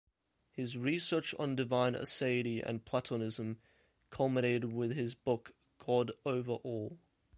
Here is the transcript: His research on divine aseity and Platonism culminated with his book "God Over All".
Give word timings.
His 0.49 0.75
research 0.75 1.35
on 1.37 1.55
divine 1.55 1.93
aseity 1.93 2.67
and 2.67 2.83
Platonism 2.83 3.59
culminated 4.09 4.73
with 4.73 4.95
his 4.95 5.13
book 5.13 5.53
"God 5.77 6.11
Over 6.25 6.53
All". 6.53 6.97